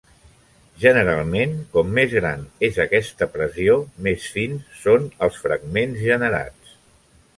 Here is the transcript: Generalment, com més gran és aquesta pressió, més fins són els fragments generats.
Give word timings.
Generalment, 0.83 1.51
com 1.75 1.91
més 1.97 2.15
gran 2.15 2.41
és 2.69 2.79
aquesta 2.85 3.27
pressió, 3.35 3.77
més 4.07 4.25
fins 4.39 4.75
són 4.87 5.07
els 5.27 5.39
fragments 5.45 6.03
generats. 6.11 6.75